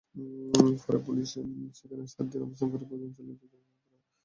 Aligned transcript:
পরে 0.81 0.99
পুলিশ 1.05 1.29
সেখানে 1.77 2.03
সাত 2.07 2.25
দিন 2.31 2.41
অবস্থান 2.43 2.67
করে 2.71 2.83
অভিযান 2.85 3.11
চালিয়ে 3.15 3.35
দুজনকে 3.35 3.57
গ্রেপ্তার 3.61 3.99
করে। 3.99 4.09